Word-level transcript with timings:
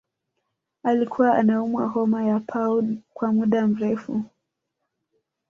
alikuwa 0.83 1.37
anaumwa 1.37 1.87
homa 1.87 2.23
ya 2.25 2.39
pau 2.39 2.83
kwa 3.13 3.33
muda 3.33 3.67
mrefu 3.67 4.23